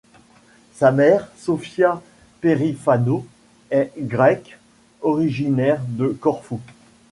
Sa 0.73 0.91
mère, 0.91 1.29
Sofia 1.37 2.01
Perifano, 2.41 3.23
est 3.69 3.91
grecque 3.99 4.57
originaire 5.03 5.79
de 5.89 6.07
Corfou. 6.07 6.59